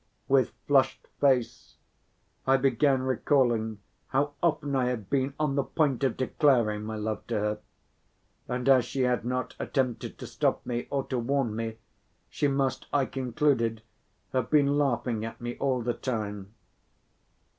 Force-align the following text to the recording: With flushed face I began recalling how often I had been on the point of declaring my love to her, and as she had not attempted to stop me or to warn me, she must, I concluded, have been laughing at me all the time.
With 0.27 0.53
flushed 0.65 1.07
face 1.19 1.75
I 2.47 2.57
began 2.57 3.03
recalling 3.03 3.81
how 4.07 4.33
often 4.41 4.75
I 4.75 4.85
had 4.85 5.11
been 5.11 5.35
on 5.39 5.53
the 5.53 5.63
point 5.63 6.03
of 6.03 6.17
declaring 6.17 6.81
my 6.81 6.95
love 6.95 7.27
to 7.27 7.35
her, 7.35 7.59
and 8.47 8.67
as 8.67 8.83
she 8.83 9.01
had 9.01 9.23
not 9.23 9.55
attempted 9.59 10.17
to 10.17 10.25
stop 10.25 10.65
me 10.65 10.87
or 10.89 11.03
to 11.03 11.19
warn 11.19 11.55
me, 11.55 11.77
she 12.31 12.47
must, 12.47 12.87
I 12.91 13.05
concluded, 13.05 13.83
have 14.33 14.49
been 14.49 14.75
laughing 14.79 15.23
at 15.23 15.39
me 15.39 15.55
all 15.59 15.83
the 15.83 15.93
time. 15.93 16.55